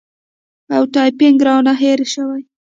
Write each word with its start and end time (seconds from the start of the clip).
او 0.75 0.83
ټایپینګ 0.93 1.39
رانه 1.47 1.73
هېر 1.81 1.99
شوی 2.13 2.41